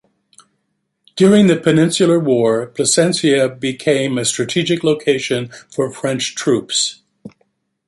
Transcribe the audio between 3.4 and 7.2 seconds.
became a strategic location for French troops.